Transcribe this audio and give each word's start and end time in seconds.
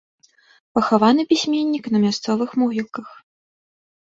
Пахаваны 0.77 1.21
пісьменнік 1.33 1.85
на 1.97 2.03
мясцовых 2.07 2.49
могілках. 2.63 3.07